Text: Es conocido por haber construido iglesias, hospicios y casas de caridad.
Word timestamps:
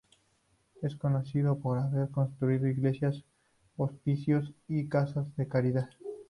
Es 0.81 0.95
conocido 0.95 1.59
por 1.59 1.77
haber 1.77 2.09
construido 2.09 2.65
iglesias, 2.67 3.23
hospicios 3.77 4.51
y 4.67 4.89
casas 4.89 5.27
de 5.37 5.47
caridad. 5.47 5.89